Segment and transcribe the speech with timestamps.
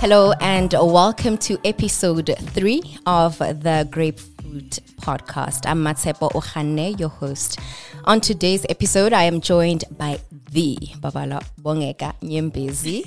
[0.00, 5.66] Hello, and welcome to episode three of the Grapefruit Podcast.
[5.66, 7.60] I'm Matsepo Ohane, your host.
[8.06, 10.18] On today's episode, I am joined by
[10.52, 13.04] the Babala Bongeka Nyembezi.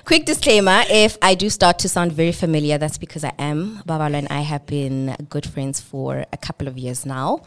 [0.06, 3.82] Quick disclaimer if I do start to sound very familiar, that's because I am.
[3.86, 7.42] Babala and I have been good friends for a couple of years now.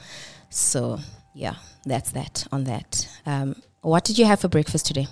[0.51, 0.99] So,
[1.33, 3.07] yeah, that's that on that.
[3.25, 5.07] Um, what did you have for breakfast today?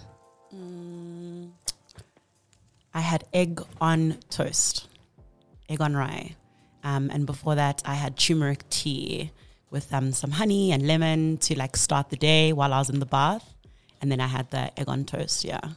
[2.94, 4.88] I had egg on toast,
[5.70, 6.36] egg on rye.
[6.84, 9.32] Um, and before that, I had turmeric tea
[9.70, 13.00] with um, some honey and lemon to like start the day while I was in
[13.00, 13.54] the bath.
[14.02, 15.60] And then I had the egg on toast, yeah.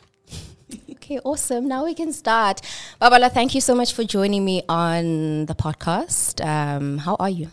[0.91, 1.67] Okay, awesome.
[1.67, 2.63] Now we can start.
[3.01, 6.43] Babala, thank you so much for joining me on the podcast.
[6.43, 7.49] Um, how are you?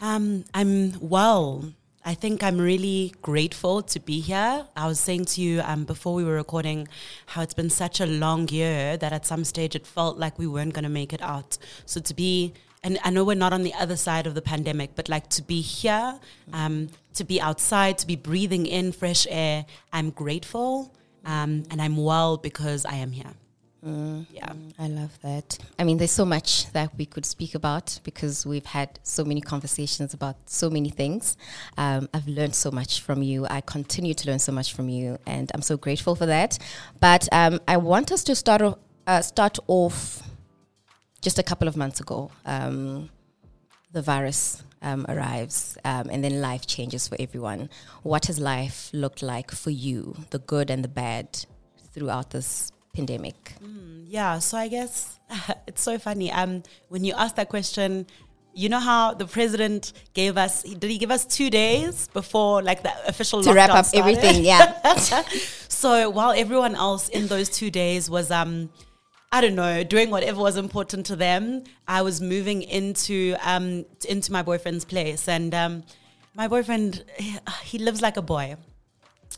[0.00, 1.72] Um, I'm well.
[2.04, 4.66] I think I'm really grateful to be here.
[4.76, 6.88] I was saying to you um, before we were recording
[7.26, 10.48] how it's been such a long year that at some stage it felt like we
[10.48, 11.58] weren't going to make it out.
[11.86, 14.96] So to be, and I know we're not on the other side of the pandemic,
[14.96, 16.18] but like to be here,
[16.52, 20.92] um, to be outside, to be breathing in fresh air, I'm grateful
[21.24, 23.32] um, and I'm well because I am here.
[23.84, 25.58] Mm, yeah, I love that.
[25.76, 29.40] I mean, there's so much that we could speak about because we've had so many
[29.40, 31.36] conversations about so many things.
[31.76, 33.44] Um, I've learned so much from you.
[33.50, 36.58] I continue to learn so much from you, and I'm so grateful for that.
[37.00, 40.22] But um, I want us to start off, uh, start off
[41.20, 42.30] just a couple of months ago.
[42.46, 43.10] Um,
[43.90, 47.68] the virus um, arrives um, and then life changes for everyone.
[48.04, 51.46] What has life looked like for you, the good and the bad,
[51.92, 53.54] throughout this pandemic?
[53.62, 55.18] Mm, yeah, so I guess
[55.66, 56.30] it's so funny.
[56.30, 58.06] Um, when you ask that question,
[58.54, 62.82] you know how the president gave us did he give us two days before like
[62.82, 63.98] the official to wrap up started?
[63.98, 64.94] everything yeah
[65.68, 68.68] so while everyone else in those two days was um
[69.34, 71.64] I don't know, doing whatever was important to them.
[71.88, 75.84] I was moving into um, into my boyfriend's place, and um,
[76.34, 78.56] my boyfriend he, he lives like a boy.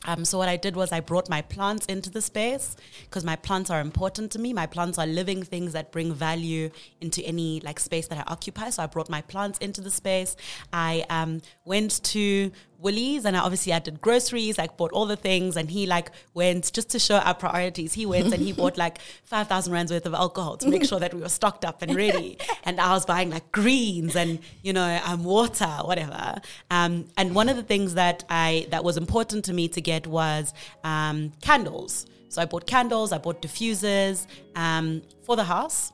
[0.07, 3.37] Um, so what I did was I brought my plants into the space because my
[3.37, 4.53] plants are important to me.
[4.53, 8.71] My plants are living things that bring value into any like space that I occupy.
[8.71, 10.37] So I brought my plants into the space.
[10.73, 15.17] I um, went to Woolies and I obviously I did groceries, like bought all the
[15.17, 17.93] things and he like went just to show our priorities.
[17.95, 21.15] He went and he bought like 5,000 rands worth of alcohol to make sure that
[21.15, 22.39] we were stocked up and ready.
[22.67, 26.37] And I was buying like greens and, you know, um, water, whatever.
[26.71, 30.07] Um, and one of the things that I, that was important to me to get
[30.07, 32.07] was um, candles.
[32.31, 34.27] So I bought candles, I bought diffusers
[34.57, 35.93] um, for the house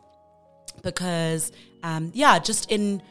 [0.82, 1.52] because,
[1.82, 3.02] um, yeah, just in,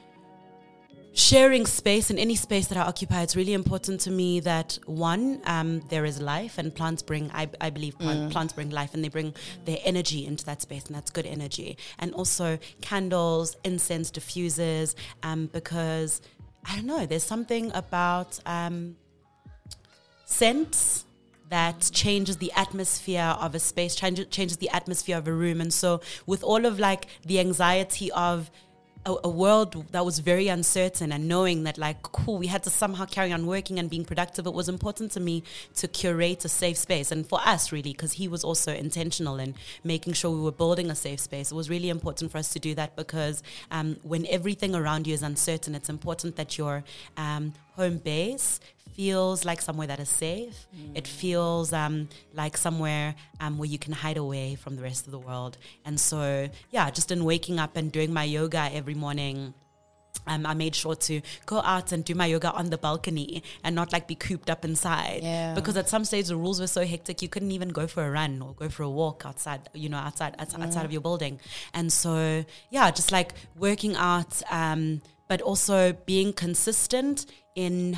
[1.14, 5.42] sharing space in any space that I occupy, it's really important to me that one,
[5.46, 8.32] um, there is life, and plants bring, I, I believe, plant, mm.
[8.32, 9.34] plants bring life, and they bring
[9.66, 11.78] their energy into that space, and that's good energy.
[11.98, 16.22] And also candles, incense, diffusers, um, because
[16.66, 18.96] I don't know, there's something about um,
[20.26, 21.06] scents
[21.50, 25.62] that changes the atmosphere of a space, changes, changes the atmosphere of a room.
[25.62, 28.52] And so, with all of like the anxiety of
[29.06, 32.70] a, a, world that was very uncertain and knowing that like cool we had to
[32.70, 35.44] somehow carry on working and being productive it was important to me
[35.76, 37.12] to curate a safe space.
[37.12, 40.92] And for us really because he was also intentional in making sure we were building
[40.92, 41.52] a safe space.
[41.52, 45.14] It was really important for us to do that because um, when everything around you
[45.14, 46.84] is uncertain it's important that your
[47.18, 48.60] um, home base
[49.00, 50.68] feels like somewhere that is safe.
[50.76, 50.98] Mm.
[50.98, 55.14] It feels um, like somewhere um, where you can hide away from the rest of
[55.14, 55.58] the world.
[55.86, 59.54] And so, yeah, just in waking up and doing my yoga every morning.
[60.28, 63.74] Um, I made sure to go out and do my yoga on the balcony and
[63.74, 65.22] not like be cooped up inside.
[65.24, 65.54] Yeah.
[65.56, 68.12] Because at some stage the rules were so hectic you couldn't even go for a
[68.12, 71.40] run or go for a walk outside, you know, outside outside, outside of your building.
[71.74, 77.26] And so yeah, just like working out, um, but also being consistent
[77.56, 77.98] in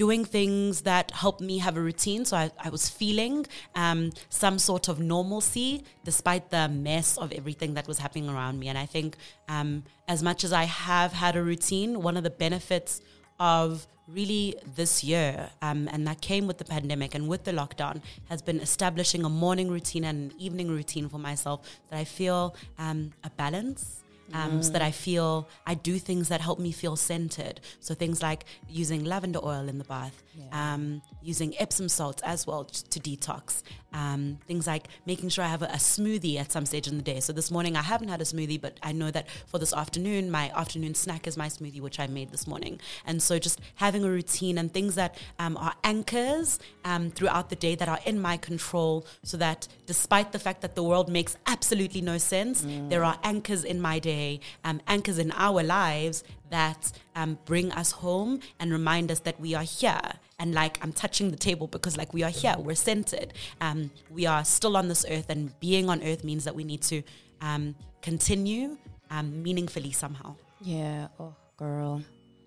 [0.00, 2.24] doing things that helped me have a routine.
[2.24, 4.00] So I, I was feeling um,
[4.30, 8.68] some sort of normalcy despite the mess of everything that was happening around me.
[8.68, 9.10] And I think
[9.56, 13.02] um, as much as I have had a routine, one of the benefits
[13.38, 18.00] of really this year, um, and that came with the pandemic and with the lockdown,
[18.30, 21.60] has been establishing a morning routine and an evening routine for myself
[21.90, 23.99] that I feel um, a balance
[24.34, 27.60] um, so that I feel I do things that help me feel centered.
[27.80, 30.74] So things like using lavender oil in the bath, Yeah.
[30.74, 33.62] um, using Epsom salts as well to detox.
[33.92, 37.02] Um, things like making sure I have a, a smoothie at some stage in the
[37.02, 37.18] day.
[37.20, 40.30] So this morning I haven't had a smoothie, but I know that for this afternoon,
[40.30, 42.74] my afternoon snack is my smoothie, which I made this morning.
[43.08, 47.56] And so just having a routine and things that um, are anchors um, throughout the
[47.66, 48.94] day that are in my control,
[49.30, 52.56] so that despite the fact that the world makes absolutely no sense,
[52.92, 54.19] there are anchors in my day,
[54.64, 59.54] um, anchors in our lives that um, bring us home and remind us that we
[59.54, 60.00] are here.
[60.38, 63.32] And like I'm touching the table because like we are here, we're centered.
[63.60, 66.82] Um, we are still on this earth, and being on earth means that we need
[66.82, 67.02] to
[67.40, 68.78] um, continue
[69.10, 70.36] um, meaningfully somehow.
[70.60, 71.08] Yeah.
[71.18, 72.02] Oh, girl.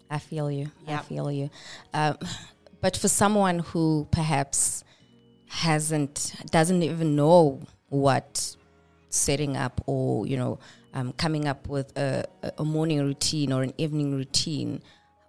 [0.09, 0.71] I feel you.
[0.87, 1.49] I feel you.
[1.93, 2.17] Um,
[2.81, 4.83] but for someone who perhaps
[5.47, 8.55] hasn't, doesn't even know what
[9.09, 10.59] setting up or, you know,
[10.93, 12.25] um, coming up with a,
[12.57, 14.81] a morning routine or an evening routine,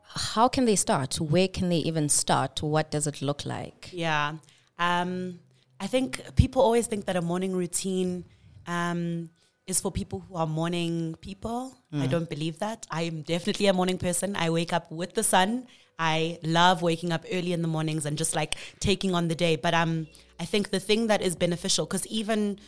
[0.02, 1.20] how can they start?
[1.20, 2.62] Where can they even start?
[2.62, 3.90] What does it look like?
[3.92, 4.34] Yeah.
[4.78, 5.40] Um,
[5.80, 8.24] I think people always think that a morning routine
[8.66, 9.30] um,
[9.66, 11.76] is for people who are morning people.
[11.92, 12.86] I don't believe that.
[12.90, 14.34] I am definitely a morning person.
[14.34, 15.68] I wake up with the sun.
[15.98, 19.56] I love waking up early in the mornings and just like taking on the day.
[19.56, 20.06] But um,
[20.40, 22.58] I think the thing that is beneficial, because even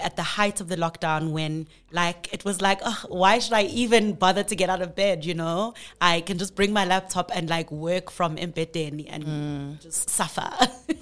[0.00, 3.64] at the height of the lockdown, when like it was like, oh, why should I
[3.64, 5.24] even bother to get out of bed?
[5.24, 10.08] You know, I can just bring my laptop and like work from Mbedeni and just
[10.08, 10.50] suffer.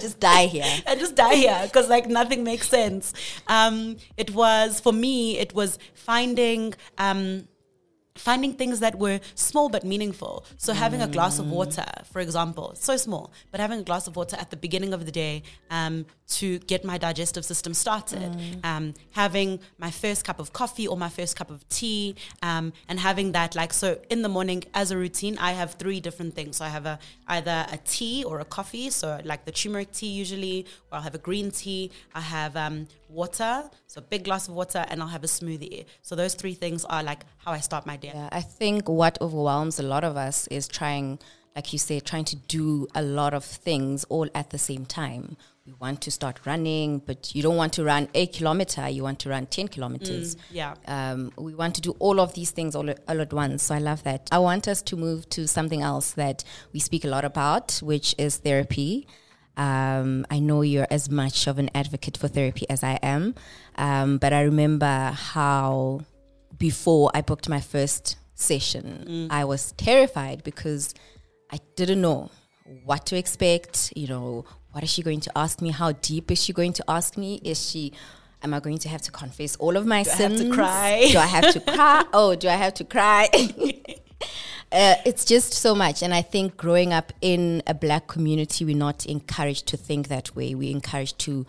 [0.00, 0.64] just die here.
[0.86, 3.14] I just die here because like nothing makes sense.
[3.46, 5.38] Um, it was for me.
[5.38, 6.74] It was finding.
[6.98, 7.48] Um,
[8.18, 10.44] Finding things that were small but meaningful.
[10.56, 14.16] So, having a glass of water, for example, so small, but having a glass of
[14.16, 18.36] water at the beginning of the day um, to get my digestive system started.
[18.64, 22.98] Um, having my first cup of coffee or my first cup of tea, um, and
[22.98, 26.56] having that, like, so in the morning as a routine, I have three different things.
[26.56, 26.98] So, I have a
[27.28, 28.90] either a tea or a coffee.
[28.90, 31.92] So, like the turmeric tea usually, or I'll have a green tea.
[32.14, 35.86] I have um, water, so a big glass of water, and I'll have a smoothie.
[36.02, 38.12] So, those three things are like how I start my day.
[38.14, 41.18] Yeah, I think what overwhelms a lot of us is trying,
[41.54, 45.36] like you say, trying to do a lot of things all at the same time.
[45.68, 49.18] We want to start running, but you don't want to run a kilometer, you want
[49.18, 50.38] to run 10 kilometers.
[50.50, 50.74] Yeah.
[50.86, 53.64] Um, we want to do all of these things all, all at once.
[53.64, 54.30] So I love that.
[54.32, 58.14] I want us to move to something else that we speak a lot about, which
[58.16, 59.06] is therapy.
[59.58, 63.34] Um, I know you're as much of an advocate for therapy as I am,
[63.76, 66.00] um, but I remember how
[66.56, 70.94] before I booked my first session, I was terrified because
[71.50, 72.30] I didn't know
[72.84, 73.92] what to expect.
[73.96, 75.70] You know, what is she going to ask me?
[75.70, 77.40] How deep is she going to ask me?
[77.44, 77.92] Is she,
[78.42, 80.40] am I going to have to confess all of my Do I have sins?
[80.42, 81.08] to cry?
[81.10, 82.04] Do I have to cry?
[82.12, 83.28] Oh, do I have to cry?
[84.70, 86.02] Uh, it's just so much.
[86.02, 90.36] And I think growing up in a black community, we're not encouraged to think that
[90.36, 90.54] way.
[90.54, 91.46] We're encouraged to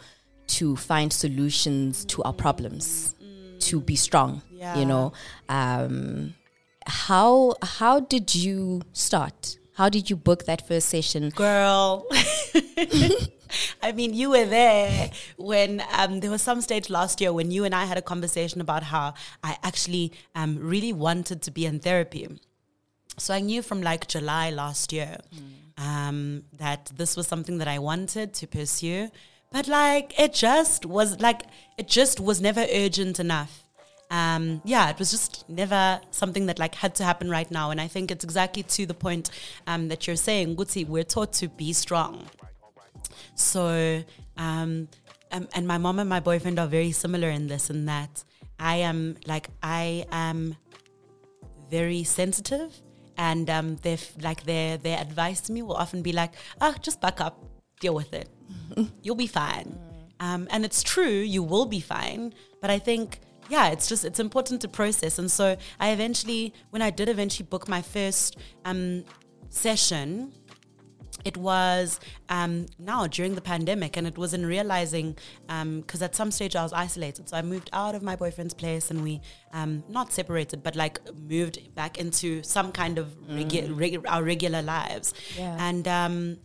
[0.47, 3.13] to find solutions to our problems,
[3.59, 4.41] to be strong.
[4.51, 4.79] Yeah.
[4.79, 5.13] You know,
[5.47, 6.33] um,
[6.87, 9.57] how how did you start?
[9.73, 11.29] How did you book that first session?
[11.29, 12.05] Girl.
[13.81, 17.63] I mean, you were there when um, there was some stage last year when you
[17.63, 19.13] and I had a conversation about how
[19.43, 22.27] I actually um, really wanted to be in therapy.
[23.19, 25.17] So I knew from like July last year
[25.77, 29.09] um, that this was something that I wanted to pursue.
[29.51, 31.41] But like, it just was like,
[31.77, 33.63] it just was never urgent enough.
[34.11, 37.71] Um, yeah, it was just never something that like had to happen right now.
[37.71, 39.29] And I think it's exactly to the point
[39.67, 42.25] um, that you're saying, Guti, we're taught to be strong.
[43.35, 44.03] So,
[44.37, 44.87] um,
[45.31, 48.23] and my mom and my boyfriend are very similar in this, and that
[48.59, 50.55] I am like, I am
[51.69, 52.73] very sensitive.
[53.19, 57.01] And um, they're like their their advice to me will often be like, "Ah, just
[57.01, 57.35] back up,
[57.81, 58.29] deal with it,
[59.03, 59.77] you'll be fine."
[60.21, 62.33] Um, and it's true, you will be fine.
[62.61, 65.19] But I think, yeah, it's just it's important to process.
[65.19, 69.03] And so I eventually, when I did eventually book my first um,
[69.49, 70.31] session,
[71.25, 71.99] it was
[72.29, 76.63] um, now during the pandemic, and it was in realizing because at some stage I
[76.63, 79.21] was isolated, so I moved out of my boyfriend's place, and we
[79.53, 84.61] um, not separated, but like moved back into some kind of regu- reg- our regular
[84.61, 85.55] lives, Yeah.
[85.59, 86.37] and um,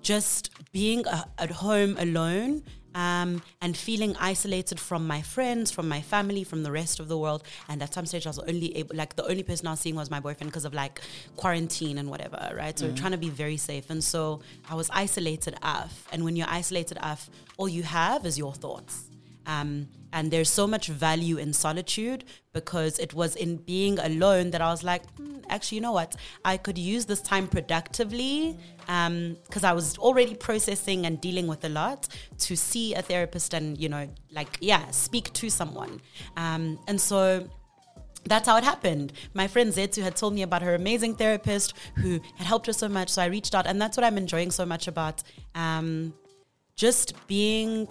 [0.00, 2.62] just being uh, at home alone.
[2.94, 7.16] Um, and feeling isolated from my friends, from my family, from the rest of the
[7.16, 7.42] world.
[7.68, 9.96] And at some stage, I was only able, like, the only person I was seeing
[9.96, 11.00] was my boyfriend because of like
[11.36, 12.78] quarantine and whatever, right?
[12.78, 13.88] So we're trying to be very safe.
[13.88, 16.06] And so I was isolated off.
[16.12, 19.04] And when you're isolated off, all you have is your thoughts.
[19.46, 24.60] Um, And there's so much value in solitude because it was in being alone that
[24.60, 26.16] I was like, hmm, actually, you know what?
[26.44, 31.68] I could use this time productively because I was already processing and dealing with a
[31.68, 32.08] lot
[32.38, 36.00] to see a therapist and, you know, like, yeah, speak to someone.
[36.36, 37.48] Um, and so
[38.24, 39.12] that's how it happened.
[39.34, 42.88] My friend Zetsu had told me about her amazing therapist who had helped her so
[42.88, 43.08] much.
[43.08, 45.22] So I reached out, and that's what I'm enjoying so much about
[45.54, 46.14] um,
[46.76, 47.88] just being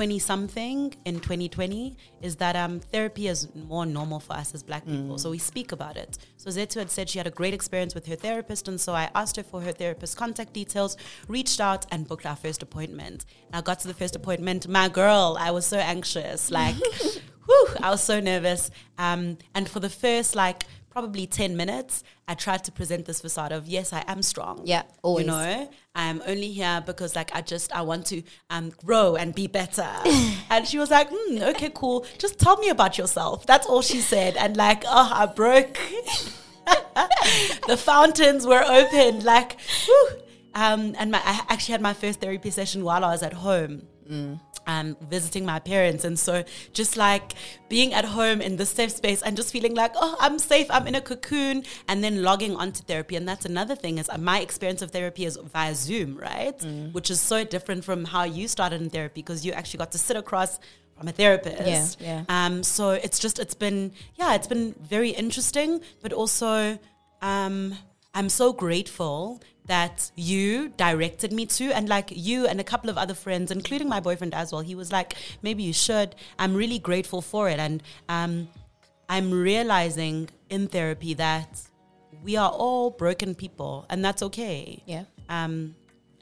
[0.00, 4.82] 20 something in 2020 is that um, therapy is more normal for us as black
[4.86, 5.18] people.
[5.18, 6.16] So we speak about it.
[6.38, 8.66] So Zetsu had said she had a great experience with her therapist.
[8.66, 10.96] And so I asked her for her therapist contact details,
[11.28, 13.26] reached out, and booked our first appointment.
[13.52, 14.66] I got to the first appointment.
[14.66, 16.50] My girl, I was so anxious.
[16.50, 16.76] Like,
[17.44, 18.70] whew, I was so nervous.
[18.96, 20.62] Um, and for the first, like,
[21.00, 24.60] probably 10 minutes, I tried to present this facade of, yes, I am strong.
[24.64, 25.24] Yeah, always.
[25.24, 29.34] You know, I'm only here because, like, I just, I want to um, grow and
[29.34, 29.88] be better.
[30.50, 32.04] and she was like, mm, okay, cool.
[32.18, 33.46] Just tell me about yourself.
[33.46, 34.36] That's all she said.
[34.36, 35.78] And, like, oh, I broke.
[37.66, 39.24] the fountains were open.
[39.24, 39.56] Like.
[40.54, 43.86] Um, and my, I actually had my first therapy session while I was at home.
[44.66, 47.32] Um, visiting my parents, and so just like
[47.68, 50.86] being at home in the safe space and just feeling like, oh, I'm safe, I'm
[50.86, 53.16] in a cocoon, and then logging onto therapy.
[53.16, 56.60] And that's another thing is uh, my experience of therapy is via Zoom, right?
[56.92, 59.98] Which is so different from how you started in therapy because you actually got to
[59.98, 60.60] sit across
[60.96, 61.62] from a therapist.
[61.66, 61.86] Yeah,
[62.28, 66.78] Um, so it's just it's been yeah, it's been very interesting, but also
[67.22, 67.74] um,
[68.14, 69.40] I'm so grateful
[69.74, 73.88] that you directed me to and like you and a couple of other friends including
[73.88, 75.10] my boyfriend as well he was like
[75.46, 76.10] maybe you should
[76.42, 77.82] i'm really grateful for it and
[78.16, 78.32] um,
[79.08, 81.50] i'm realizing in therapy that
[82.26, 85.04] we are all broken people and that's okay Yeah.
[85.28, 85.54] um,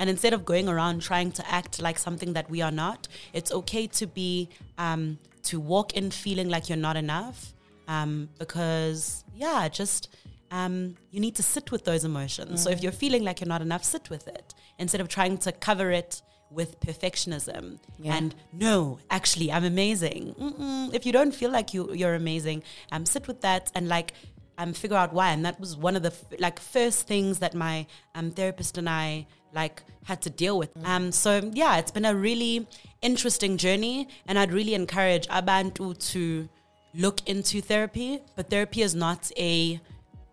[0.00, 3.50] and instead of going around trying to act like something that we are not, it's
[3.50, 4.48] okay to be
[4.86, 5.18] um,
[5.50, 7.52] to walk in feeling like you're not enough.
[7.88, 10.02] Um, because yeah, just
[10.50, 12.62] um, you need to sit with those emotions.
[12.62, 15.52] So if you're feeling like you're not enough, sit with it instead of trying to
[15.52, 18.14] cover it with perfectionism Yeah.
[18.16, 20.94] and no actually i'm amazing Mm-mm.
[20.94, 24.14] if you don't feel like you, you're amazing um, sit with that and like
[24.56, 27.52] um, figure out why and that was one of the f- like first things that
[27.54, 32.06] my um, therapist and i like had to deal with um, so yeah it's been
[32.06, 32.66] a really
[33.02, 36.48] interesting journey and i'd really encourage abantu to
[36.94, 39.78] look into therapy but therapy is not a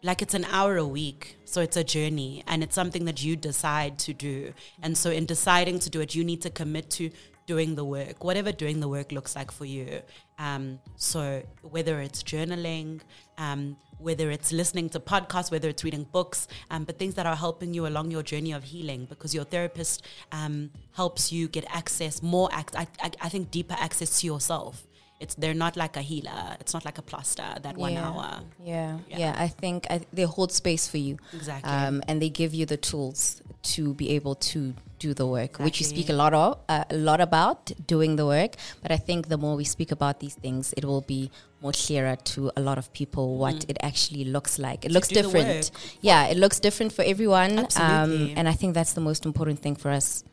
[0.06, 3.36] like it's an hour a week so it's a journey and it's something that you
[3.36, 4.54] decide to do.
[4.84, 7.10] And so in deciding to do it you need to commit to
[7.48, 10.02] doing the work whatever doing the work looks like for you.
[10.38, 13.02] Um, so whether it's journaling
[13.40, 17.36] um, whether it's listening to podcasts whether it's reading books um, but things that are
[17.36, 22.22] helping you along your journey of healing because your therapist um, helps you get access
[22.22, 24.86] more ac- I, I, I think deeper access to yourself
[25.20, 28.98] it's they're not like a healer it's not like a plaster that one hour Yeah,
[29.08, 29.18] Yeah.
[29.18, 29.36] yeah.
[29.38, 31.72] I think I, they hold space for you, Exactly.
[31.72, 33.42] um, and they give you the tools
[33.74, 36.96] to be able to do the work, which you speak a lot of, uh, a
[36.96, 38.56] lot about doing the work.
[38.82, 41.32] But I think the more we speak about these things, it will be
[41.62, 44.86] more clearer to a lot of people what it actually looks like.
[44.86, 45.14] It looks Mm.
[45.22, 45.72] different.
[46.02, 47.60] Yeah, it looks different for everyone.
[47.60, 48.32] Absolutely.
[48.32, 50.24] Um, and I think that's the most important thing for us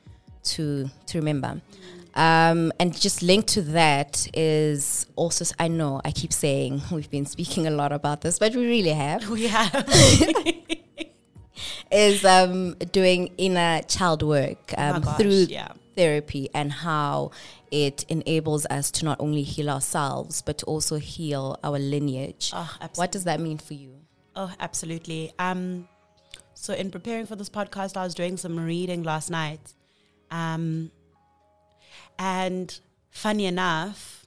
[0.55, 1.61] to to remember.
[2.15, 7.27] Um, and just linked to that is also, I know I keep saying we've been
[7.27, 9.73] speaking a lot about this, but we really have, we have
[11.91, 15.69] is um, doing inner child work Oh um, gosh, through yeah.
[15.97, 17.31] therapy and how
[17.71, 22.51] it enables us to not only heal ourselves, but to also heal our lineage.
[22.55, 23.95] Oh, what does that mean for you?
[24.37, 25.33] Oh, absolutely.
[25.39, 25.89] Um,
[26.55, 29.75] so in preparing for this podcast, I was doing some reading last night,
[30.31, 30.91] um,
[32.23, 32.79] and
[33.11, 34.27] funny enough,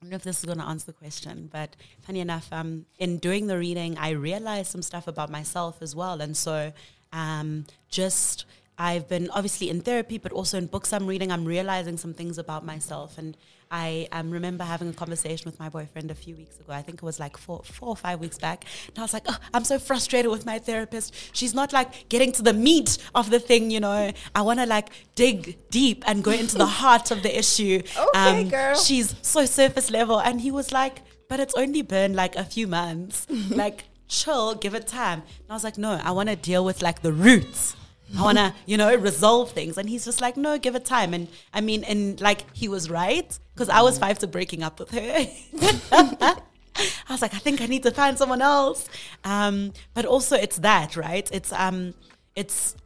[0.00, 2.86] I don't know if this is going to answer the question, but funny enough, um,
[3.00, 6.72] in doing the reading, I realized some stuff about myself as well, and so
[7.12, 8.44] um, just
[8.78, 12.38] I've been obviously in therapy, but also in books I'm reading, I'm realizing some things
[12.38, 13.18] about myself.
[13.18, 13.36] And
[13.72, 16.74] I um, remember having a conversation with my boyfriend a few weeks ago.
[16.74, 18.66] I think it was like four, four or five weeks back.
[18.88, 21.14] And I was like, oh, I'm so frustrated with my therapist.
[21.34, 24.12] She's not like getting to the meat of the thing, you know.
[24.34, 27.82] I want to like dig deep and go into the heart of the issue.
[28.14, 28.74] Um, Okay, girl.
[28.76, 30.20] She's so surface level.
[30.20, 31.00] And he was like,
[31.30, 33.26] but it's only been like a few months.
[33.50, 35.20] like, chill, give it time.
[35.22, 37.74] And I was like, no, I want to deal with like the roots.
[38.14, 39.78] I want to, you know, resolve things.
[39.78, 41.14] And he's just like, no, give it time.
[41.14, 44.78] And I mean, and like, he was right because I was five to breaking up
[44.80, 44.98] with her.
[47.08, 48.88] I was like, I think I need to find someone else.
[49.24, 51.28] Um, but also, it's that, right?
[51.32, 51.94] It's, um,
[52.34, 52.76] it's,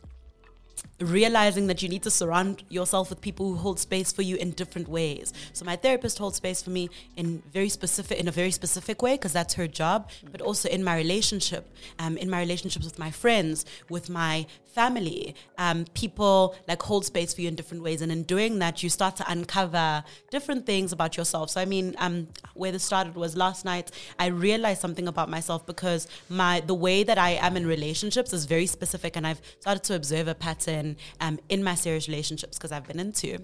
[1.00, 4.50] realizing that you need to surround yourself with people who hold space for you in
[4.53, 5.33] different ways.
[5.53, 9.15] So my therapist holds space for me in very specific, in a very specific way,
[9.15, 10.11] because that's her job.
[10.31, 15.35] But also in my relationship, um, in my relationships with my friends, with my family,
[15.57, 18.03] um, people like hold space for you in different ways.
[18.03, 21.50] And in doing that, you start to uncover different things about yourself.
[21.50, 23.91] So I mean, um, where this started was last night.
[24.19, 28.45] I realized something about myself because my the way that I am in relationships is
[28.45, 30.86] very specific, and I've started to observe a pattern
[31.21, 33.38] um, in my serious relationships because I've been into.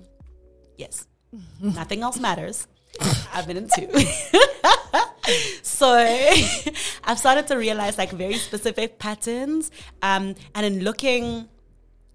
[0.76, 1.06] Yes,
[1.60, 2.68] nothing else matters.
[3.34, 3.88] I've been into.
[5.62, 5.88] so
[7.04, 9.70] I've started to realize like very specific patterns.
[10.02, 11.48] Um, and in looking,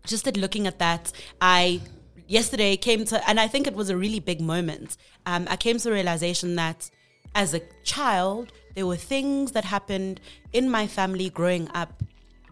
[0.06, 1.82] just at looking at that, I
[2.28, 4.98] yesterday came to, and I think it was a really big moment.
[5.26, 6.90] Um, I came to realization that
[7.36, 10.20] as a child, there were things that happened
[10.54, 12.04] in my family growing up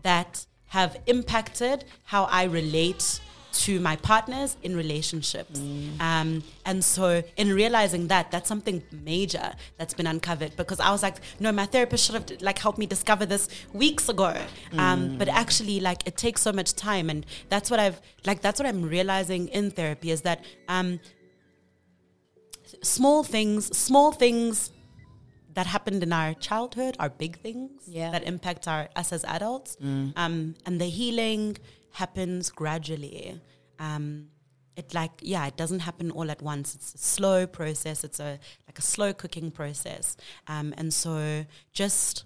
[0.03, 3.22] that have impacted how I relate
[3.63, 5.58] to my partners in relationships.
[5.58, 6.01] Mm.
[6.01, 11.01] Um, and so, in realizing that, that's something major that's been uncovered because I was
[11.01, 14.34] like, no, my therapist should have like helped me discover this weeks ago.
[14.74, 15.17] Um, mm.
[15.17, 18.41] But actually, like, it takes so much time, and that's what I've like.
[18.41, 21.00] That's what I'm realizing in therapy is that um,
[22.84, 24.72] small things, small things
[25.55, 28.12] that happened in our childhood are big things yeah.
[28.12, 29.77] that impact our us as adults.
[29.81, 30.13] Mm.
[30.15, 31.57] Um, and the healing
[31.91, 33.39] happens gradually.
[33.79, 34.27] Um,
[34.75, 36.75] it like yeah, it doesn't happen all at once.
[36.75, 38.03] It's a slow process.
[38.03, 40.17] It's a like a slow cooking process.
[40.47, 42.25] Um, and so just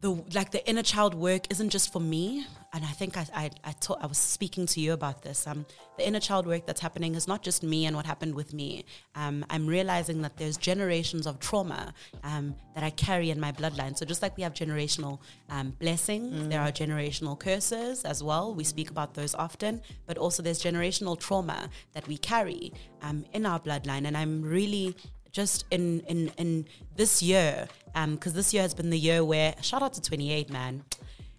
[0.00, 3.50] the like the inner child work isn't just for me and I think I I
[3.64, 5.46] I, I was speaking to you about this.
[5.46, 5.66] Um,
[5.96, 8.84] the inner child work that's happening is not just me and what happened with me.
[9.14, 11.92] Um, I'm realizing that there's generations of trauma
[12.22, 13.96] um, that I carry in my bloodline.
[13.96, 16.48] So just like we have generational um, blessings, mm.
[16.48, 18.54] there are generational curses as well.
[18.54, 23.44] We speak about those often, but also there's generational trauma that we carry um, in
[23.46, 24.06] our bloodline.
[24.06, 24.96] And I'm really
[25.32, 26.66] just in in in
[26.96, 30.50] this year, because um, this year has been the year where shout out to 28
[30.50, 30.84] man.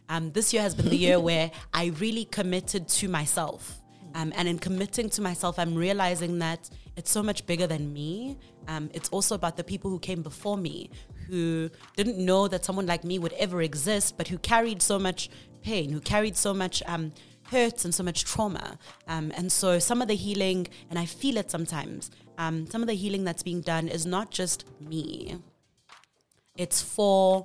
[0.09, 3.79] Um, this year has been the year where I really committed to myself.
[4.13, 8.37] Um, and in committing to myself, I'm realizing that it's so much bigger than me.
[8.67, 10.89] Um, it's also about the people who came before me,
[11.29, 15.29] who didn't know that someone like me would ever exist, but who carried so much
[15.61, 18.77] pain, who carried so much um, hurt and so much trauma.
[19.07, 22.95] Um, and so some of the healing, and I feel it sometimes, some of the
[22.95, 25.37] healing that's being done is not just me.
[26.55, 27.43] It's for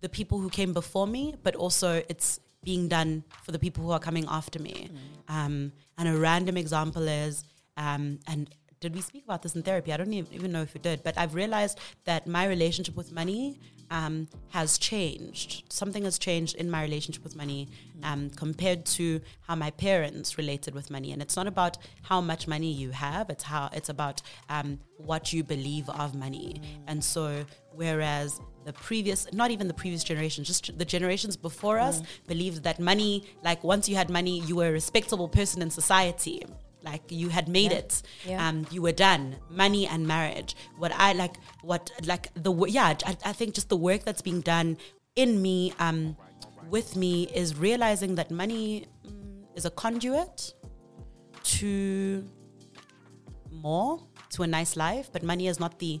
[0.00, 3.90] the people who came before me, but also it's being done for the people who
[3.90, 4.90] are coming after me.
[4.90, 5.34] Mm.
[5.34, 7.44] Um, and a random example is,
[7.76, 8.48] um, and
[8.80, 9.92] did we speak about this in therapy?
[9.92, 13.58] I don't even know if we did, but I've realized that my relationship with money
[13.90, 15.64] um, has changed.
[15.72, 17.68] Something has changed in my relationship with money
[18.02, 21.12] um, compared to how my parents related with money.
[21.12, 25.32] And it's not about how much money you have; it's how it's about um, what
[25.32, 26.60] you believe of money.
[26.86, 32.00] And so, whereas the previous, not even the previous generation, just the generations before us,
[32.00, 32.06] mm.
[32.26, 36.44] believed that money, like once you had money, you were a respectable person in society
[36.82, 37.78] like you had made yeah.
[37.78, 38.48] it yeah.
[38.48, 43.16] um you were done money and marriage what i like what like the yeah I,
[43.24, 44.76] I think just the work that's being done
[45.16, 46.16] in me um
[46.70, 50.54] with me is realizing that money mm, is a conduit
[51.42, 52.24] to
[53.50, 56.00] more to a nice life but money is not the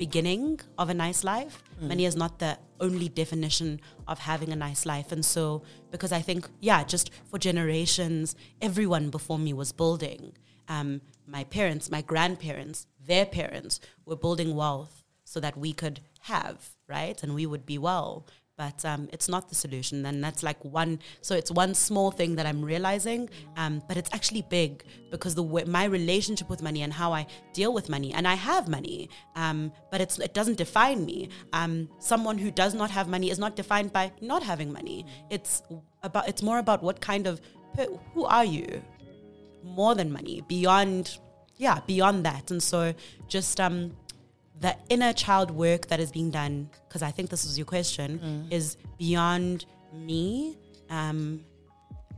[0.00, 1.62] beginning of a nice life.
[1.78, 1.88] Mm.
[1.92, 5.12] Money is not the only definition of having a nice life.
[5.12, 10.32] And so, because I think, yeah, just for generations, everyone before me was building.
[10.68, 16.70] Um, my parents, my grandparents, their parents were building wealth so that we could have,
[16.88, 17.22] right?
[17.22, 18.26] And we would be well
[18.60, 20.04] but um, it's not the solution.
[20.04, 20.98] And that's like one.
[21.22, 25.42] So it's one small thing that I'm realizing, um, but it's actually big because the
[25.42, 29.08] way, my relationship with money and how I deal with money, and I have money,
[29.34, 31.30] um, but it's it doesn't define me.
[31.54, 35.06] Um, someone who does not have money is not defined by not having money.
[35.30, 35.62] It's
[36.02, 37.40] about it's more about what kind of
[38.12, 38.82] who are you,
[39.64, 41.18] more than money, beyond
[41.56, 42.50] yeah, beyond that.
[42.50, 42.94] And so
[43.28, 43.96] just um
[44.60, 48.18] the inner child work that is being done, because I think this was your question,
[48.22, 48.52] mm.
[48.52, 50.56] is beyond me.
[50.90, 51.44] Um,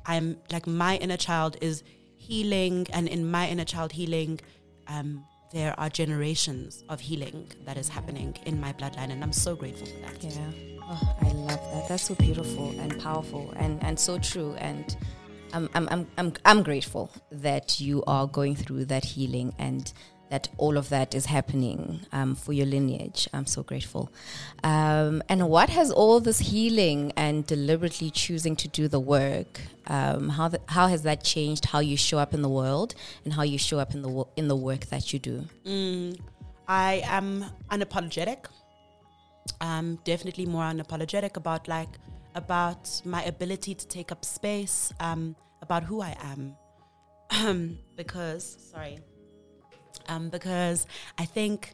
[0.07, 1.85] I'm like my inner child is
[2.17, 4.41] healing, and in my inner child healing,
[4.89, 9.55] um, there are generations of healing that is happening in my bloodline, and I'm so
[9.55, 10.25] grateful for that.
[10.25, 10.51] Yeah,
[10.83, 11.89] oh, I love that.
[11.89, 14.55] That's so beautiful and powerful, and and so true.
[14.59, 14.97] And
[15.53, 19.93] I'm I'm I'm I'm, I'm grateful that you are going through that healing and
[20.33, 23.29] that all of that is happening um, for your lineage.
[23.35, 24.11] I'm so grateful.
[24.65, 29.61] Um, and what has all this healing and deliberately choosing to do the work?
[29.89, 33.43] Um, how how has that changed how you show up in the world and how
[33.43, 35.37] you show up in the wo- in the work that you do?
[35.67, 36.19] Mm,
[36.67, 38.41] I am unapologetic.
[39.61, 41.93] I'm definitely more unapologetic about like
[42.35, 46.57] about my ability to take up space, um, about who I am,
[47.97, 48.97] because sorry
[50.09, 50.87] um, because
[51.19, 51.73] I think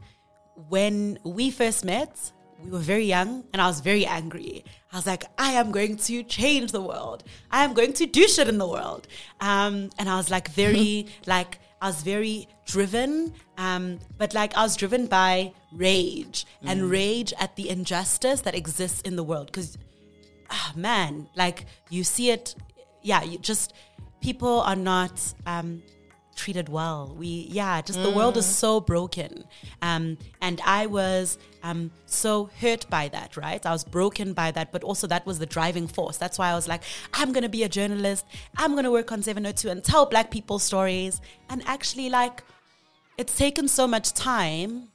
[0.68, 4.64] when we first met, we were very young and I was very angry.
[4.92, 7.22] I was like, I am going to change the world.
[7.50, 9.06] I am going to do shit in the world.
[9.40, 14.62] Um, and I was like, very, like, I was very driven, um, but like I
[14.62, 16.70] was driven by rage mm.
[16.70, 19.46] and rage at the injustice that exists in the world.
[19.46, 19.78] Because,
[20.50, 22.56] oh, man, like you see it,
[23.02, 23.74] yeah, you just,
[24.20, 25.34] people are not.
[25.46, 25.82] Um,
[26.38, 27.14] treated well.
[27.18, 28.04] We, yeah, just mm.
[28.04, 28.50] the world is mm.
[28.50, 29.44] so broken.
[29.82, 33.64] Um, and I was um, so hurt by that, right?
[33.66, 36.16] I was broken by that, but also that was the driving force.
[36.16, 38.24] That's why I was like, I'm going to be a journalist.
[38.56, 41.20] I'm going to work on 702 and tell black people stories.
[41.50, 42.42] And actually, like,
[43.18, 44.88] it's taken so much time,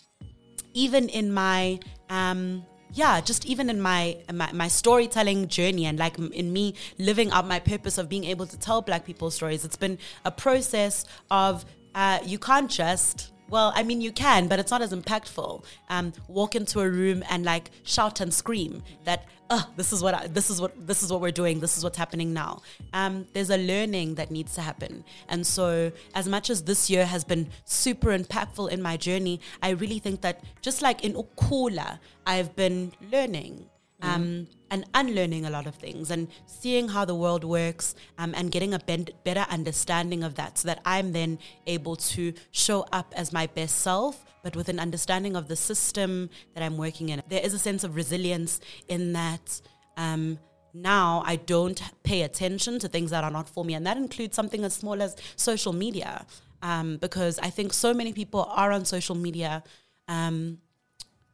[0.74, 1.80] even in my,
[2.10, 7.32] um, yeah, just even in my, my, my storytelling journey and like in me living
[7.32, 11.06] out my purpose of being able to tell Black people stories, it's been a process
[11.32, 15.64] of uh, you can't just well, I mean, you can, but it's not as impactful.
[15.90, 20.14] Um, walk into a room and like shout and scream that, oh, this is what
[20.14, 21.60] I, this is what this is what we're doing.
[21.60, 22.62] This is what's happening now.
[22.94, 27.06] Um, there's a learning that needs to happen, and so as much as this year
[27.06, 32.00] has been super impactful in my journey, I really think that just like in Ukula,
[32.26, 33.70] I've been learning
[34.04, 38.52] um, and unlearning a lot of things and seeing how the world works um, and
[38.52, 43.14] getting a ben- better understanding of that so that I'm then able to show up
[43.16, 47.24] as my best self, but with an understanding of the system that I'm working in.
[47.30, 49.62] There is a sense of resilience in that.
[49.96, 50.40] Um,
[50.74, 53.76] now I don't pay attention to things that are not for me.
[53.76, 56.26] And that includes something as small as social media.
[56.64, 59.64] Um, because I think so many people are on social media
[60.08, 60.60] um,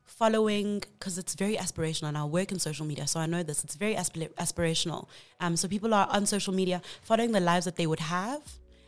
[0.09, 3.63] following because it's very aspirational and I work in social media, so I know this.
[3.63, 5.07] It's very asp- aspirational.
[5.39, 8.41] Um, so people are on social media following the lives that they would have,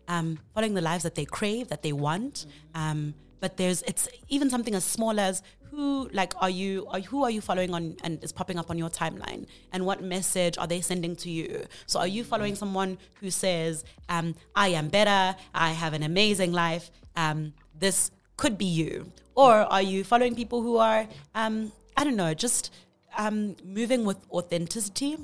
[0.08, 2.48] um, following the lives that they crave, that they want.
[2.76, 7.24] Um, but there's it's even something as small as who like are you are, who
[7.24, 10.68] are you following on and is popping up on your timeline and what message are
[10.68, 15.36] they sending to you so are you following someone who says um, i am better
[15.56, 19.12] i have an amazing life um, this could be you?
[19.36, 22.74] Or are you following people who are, um, I don't know, just
[23.18, 25.18] um, moving with authenticity?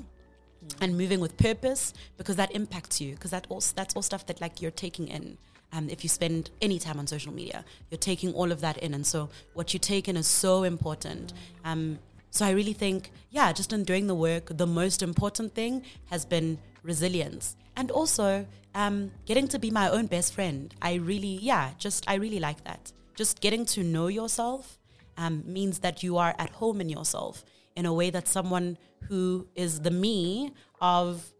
[0.80, 3.14] and moving with purpose because that impacts you?
[3.14, 5.38] Because that also that's all stuff that like you're taking in
[5.72, 8.94] um, if you spend any time on social media you're taking all of that in.
[8.94, 11.32] And so what you take in is so important.
[11.64, 11.98] Um,
[12.30, 16.24] so i really think yeah just in doing the work the most important thing has
[16.24, 17.56] been resilience.
[17.76, 20.74] And also um, getting to be my own best friend.
[20.82, 24.78] I really yeah just i really like that just getting to know yourself
[25.16, 28.78] um, means that you are at home in yourself in a way that someone
[29.08, 31.32] who is the me of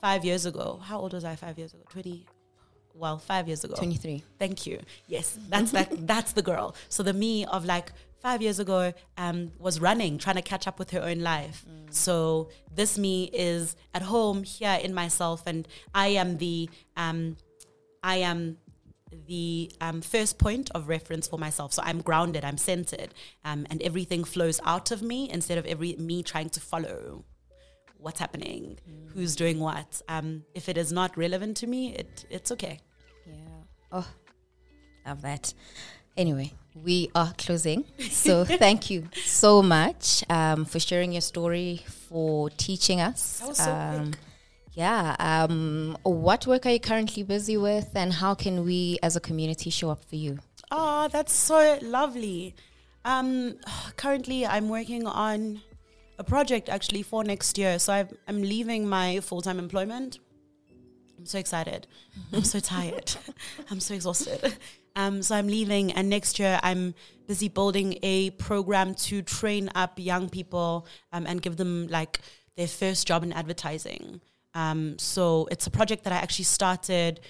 [0.00, 0.78] five years ago.
[0.80, 1.82] How old was I five years ago?
[1.90, 2.26] 20.
[2.94, 3.74] Well, five years ago.
[3.74, 4.22] 23.
[4.38, 4.78] Thank you.
[5.08, 5.88] Yes, that's that.
[6.06, 6.76] that's the girl.
[6.88, 10.78] So the me of like five years ago um, was running, trying to catch up
[10.78, 11.64] with her own life.
[11.68, 11.92] Mm.
[11.92, 17.36] So this me is at home here in myself, and I am the um,
[18.02, 18.58] I am
[19.26, 21.72] the um, first point of reference for myself.
[21.72, 25.96] So I'm grounded, I'm centered, um, and everything flows out of me instead of every
[25.96, 27.24] me trying to follow
[27.98, 29.12] what's happening, mm.
[29.12, 30.02] who's doing what.
[30.08, 32.80] Um, if it is not relevant to me, it it's okay.
[33.26, 33.34] Yeah.
[33.92, 34.08] Oh,
[35.06, 35.52] love that.
[36.16, 37.84] Anyway, we are closing.
[38.10, 43.38] So thank you so much um, for sharing your story, for teaching us.
[43.38, 44.18] That was so um, quick
[44.80, 45.14] yeah.
[45.18, 49.68] Um, what work are you currently busy with, and how can we as a community
[49.68, 50.38] show up for you?
[50.70, 52.54] Oh, that's so lovely.
[53.04, 53.56] Um,
[53.96, 55.60] currently, I'm working on
[56.18, 57.78] a project actually for next year.
[57.78, 60.18] So i am leaving my full time employment.
[61.18, 61.86] I'm so excited.
[62.32, 63.14] I'm so tired.
[63.70, 64.56] I'm so exhausted.
[64.96, 66.94] Um, so I'm leaving, and next year I'm
[67.26, 72.20] busy building a program to train up young people um, and give them like
[72.56, 74.22] their first job in advertising.
[74.54, 77.20] Um, so it's a project that I actually started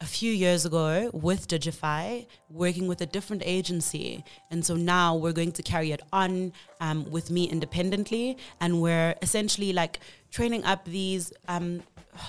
[0.00, 4.24] a few years ago with Digify, working with a different agency.
[4.50, 8.38] And so now we're going to carry it on um, with me independently.
[8.60, 11.82] And we're essentially like training up these, um,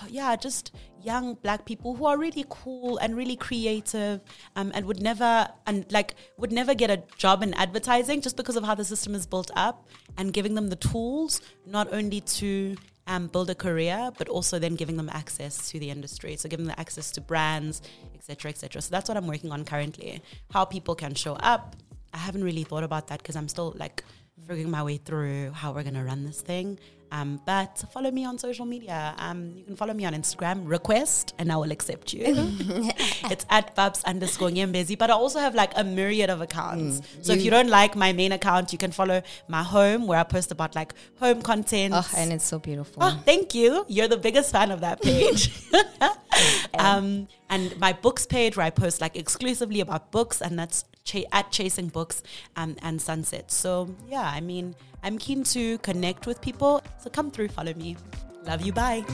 [0.09, 4.19] yeah, just young black people who are really cool and really creative
[4.57, 8.57] um, and would never, and like, would never get a job in advertising just because
[8.57, 9.87] of how the system is built up
[10.17, 12.75] and giving them the tools, not only to
[13.07, 16.35] um, build a career, but also then giving them access to the industry.
[16.35, 17.81] So giving them access to brands,
[18.15, 18.81] etc., etc.
[18.81, 20.21] So that's what I'm working on currently.
[20.51, 21.75] How people can show up.
[22.13, 24.03] I haven't really thought about that because I'm still like
[24.47, 26.79] figuring my way through how we're gonna run this thing.
[27.11, 29.13] Um, but follow me on social media.
[29.17, 32.23] Um, you can follow me on Instagram, request, and I will accept you.
[32.27, 34.97] it's at babs underscore nyembezi.
[34.97, 37.01] But I also have like a myriad of accounts.
[37.01, 37.25] Mm.
[37.25, 40.19] So you if you don't like my main account, you can follow my home where
[40.19, 41.93] I post about like home content.
[41.95, 43.03] Oh, and it's so beautiful.
[43.03, 43.85] Oh, thank you.
[43.87, 45.51] You're the biggest fan of that page.
[46.77, 51.25] um, and my books page where I post like exclusively about books, and that's ch-
[51.31, 52.23] at Chasing Books
[52.55, 53.51] um, and Sunset.
[53.51, 56.81] So yeah, I mean, I'm keen to connect with people.
[56.97, 57.97] So come through, follow me.
[58.45, 58.73] Love you.
[58.73, 59.05] Bye.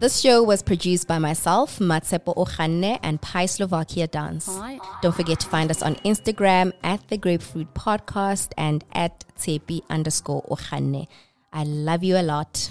[0.00, 4.46] This show was produced by myself, Matsepo Ochane, and Pi Slovakia Dance.
[4.46, 4.78] Hi.
[5.02, 10.42] Don't forget to find us on Instagram at the Grapefruit Podcast and at Tsepi underscore
[10.50, 11.06] Ochane.
[11.52, 12.70] I love you a lot.